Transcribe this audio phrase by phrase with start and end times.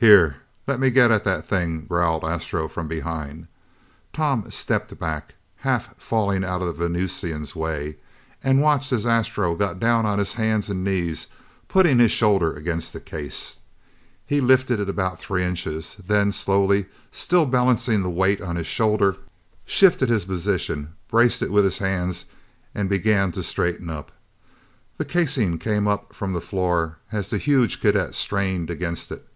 [0.00, 3.48] "Here, let me get at that thing," growled Astro from behind.
[4.14, 7.98] Tom stepped back, half falling out of the Venusian's way,
[8.42, 11.26] and watched as Astro got down on his hands and knees,
[11.68, 13.58] putting his shoulder against the case.
[14.24, 19.18] He lifted it about three inches, then slowly, still balancing the weight on his shoulder,
[19.66, 22.24] shifted his position, braced it with his hands
[22.74, 24.12] and began to straighten up.
[24.96, 29.26] The casing came up from the floor as the huge cadet strained against it.